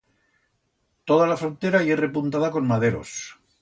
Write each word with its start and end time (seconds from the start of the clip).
Toda 1.13 1.29
la 1.33 1.37
frontera 1.43 1.83
ye 1.91 2.01
repuntada 2.03 2.53
con 2.57 2.71
maderos. 2.75 3.17